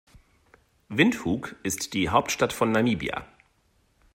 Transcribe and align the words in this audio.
Windhoek 0.89 1.55
ist 1.61 1.93
die 1.93 2.09
Hauptstadt 2.09 2.53
von 2.53 2.71
Namibia. 2.71 3.23